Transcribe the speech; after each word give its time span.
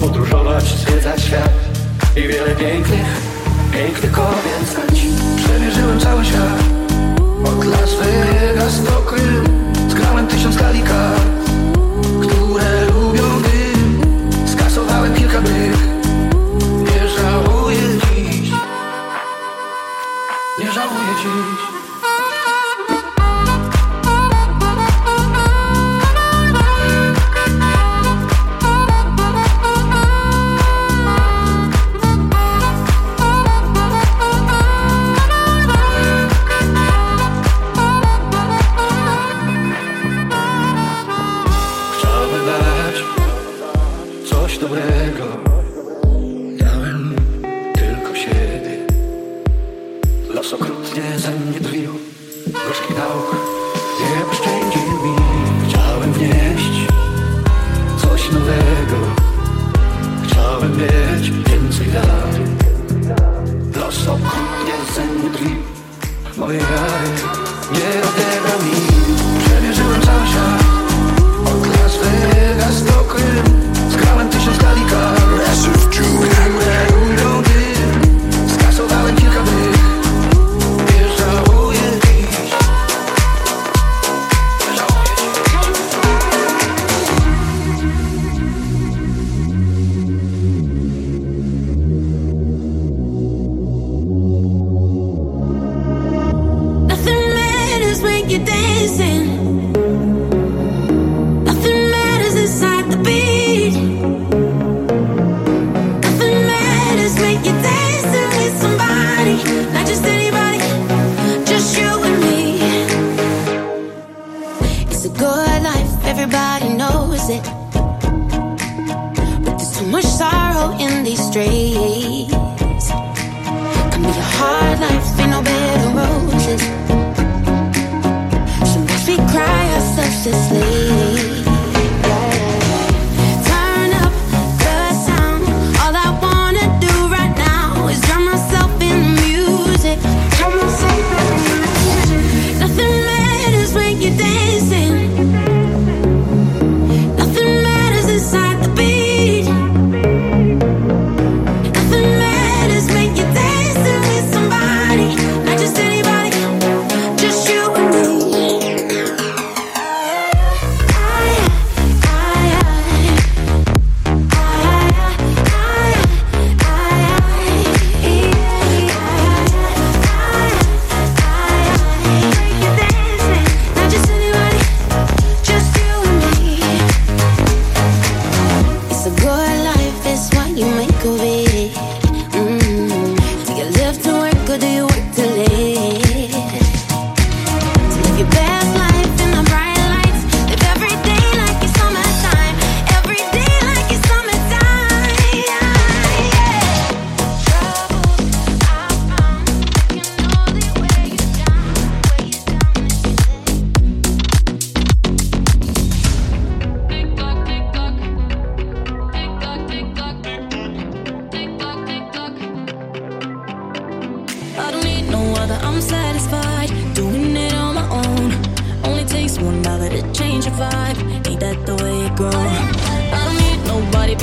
podróżować, 0.00 0.64
zwiedzać 0.64 1.22
świat 1.22 1.50
i 2.16 2.20
wiele 2.20 2.56
pięknych, 2.56 3.06
pięknych 3.72 4.12
kobiet 4.12 4.68
znać. 4.72 5.00
Przemierzyłem 5.36 6.00
cały 6.00 6.24
świat, 6.24 6.62
od 7.44 7.64
Las 7.64 7.94
Vegas 7.94 8.84
do 8.84 8.92
Krym, 8.92 9.72
zgrałem 9.88 10.26
tysiąc 10.26 10.56
kalikat. 10.56 11.39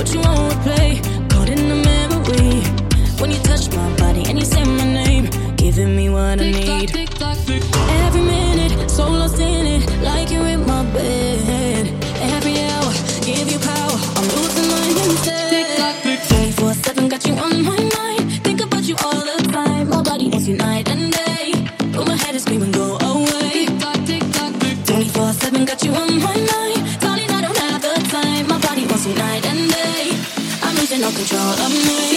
you 0.06 0.22
replay. 0.22 1.02
Caught 1.30 1.50
in 1.50 1.82
memory 1.82 2.62
when 3.20 3.32
you 3.32 3.40
touch 3.40 3.70
my 3.76 3.90
body 3.98 4.24
and 4.30 4.38
you 4.40 4.46
say 4.46 4.64
my 4.64 4.86
name, 4.86 5.26
giving 5.56 5.96
me 5.96 6.10
what 6.10 6.40
I 6.40 6.52
need. 6.52 6.96
Every 8.06 8.22
minute, 8.22 8.90
so 8.90 9.10
lost 9.10 9.40
in 9.40 9.66
it, 9.66 9.84
like 10.04 10.30
you're 10.32 10.48
in 10.48 10.66
my 10.68 10.84
bed. 10.94 11.88
Every 12.36 12.60
hour, 12.60 12.92
give 13.26 13.52
you 13.52 13.60
power. 13.60 13.98
I'm 14.18 14.28
losing 14.36 14.68
my 14.70 14.88
24 16.30 16.74
7 16.74 17.10
got 17.10 17.26
you 17.26 17.34
on 17.36 17.64
my 17.64 17.78
mind. 17.98 18.44
Think 18.44 18.62
about 18.62 18.84
you 18.84 18.96
all 19.04 19.20
the 19.30 19.50
time. 19.52 19.90
My 19.90 20.02
body 20.04 20.30
wants 20.30 20.48
you 20.48 20.58
night 20.58 20.90
and 20.90 21.12
day. 21.12 21.54
But 21.92 22.08
my 22.08 22.16
head 22.16 22.36
is 22.36 22.44
screaming, 22.44 22.72
go 22.72 22.98
away. 23.02 23.66
24 24.86 25.34
7 25.34 25.66
got 25.66 25.84
you 25.84 25.92
on 25.94 26.20
my 26.20 26.36
mind. 26.36 26.47
control 31.30 31.52
of 31.60 31.74
me 31.74 32.17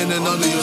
in 0.00 0.10
and 0.12 0.26
under 0.26 0.48
your 0.48 0.59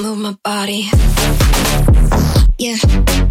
move 0.00 0.18
my 0.18 0.36
body. 0.42 0.90
Yeah. 2.58 3.23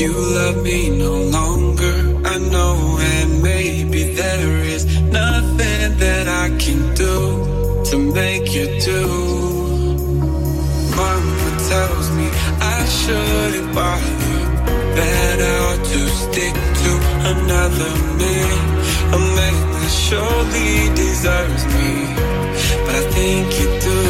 you 0.00 0.12
love 0.12 0.62
me 0.62 0.90
no 0.90 1.14
longer. 1.38 1.96
I 2.24 2.36
know, 2.38 2.98
and 3.00 3.42
maybe 3.42 4.14
there 4.14 4.58
is 4.74 4.84
nothing 5.00 5.96
that 6.04 6.28
I 6.28 6.48
can 6.58 6.94
do 6.94 7.82
to 7.88 7.96
make 7.98 8.52
you 8.52 8.66
do. 8.80 9.02
Mama 10.96 11.48
tells 11.72 12.10
me 12.18 12.28
I 12.60 12.84
shouldn't 12.98 13.74
bother, 13.74 14.38
that 14.98 15.38
I 15.50 15.54
ought 15.66 15.84
to 15.92 16.00
stick 16.24 16.54
to 16.82 16.92
another 17.32 17.92
man, 18.20 18.58
a 19.16 19.20
man 19.38 19.60
that 19.80 19.92
surely 20.06 20.94
deserves 20.94 21.64
me. 21.76 21.90
But 22.84 22.94
I 23.00 23.04
think 23.16 23.46
you 23.60 23.68
do. 23.88 24.00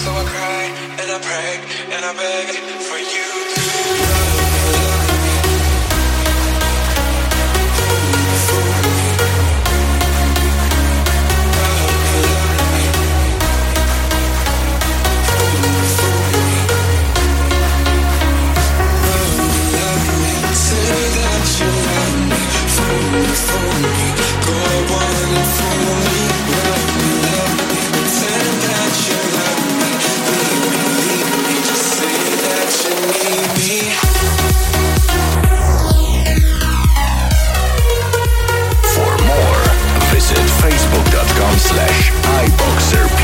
So 0.00 0.10
I 0.10 0.24
cry 0.32 0.64
and 1.00 1.08
I 1.10 1.18
pray 1.28 1.52
and 1.94 2.04
I 2.04 2.12
beg. 2.16 2.81
iboxerpl. 42.44 43.22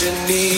You 0.00 0.12
need. 0.26 0.49